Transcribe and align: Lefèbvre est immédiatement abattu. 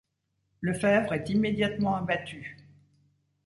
Lefèbvre 0.61 1.13
est 1.13 1.29
immédiatement 1.29 1.93
abattu. 1.95 2.57